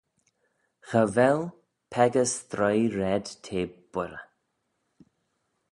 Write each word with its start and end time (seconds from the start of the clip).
Cha 0.87 1.03
vel 1.15 1.39
peccah 1.91 2.27
stroie 2.35 2.87
raad 2.97 3.25
t'eh 3.43 3.65
boirey. 3.91 4.27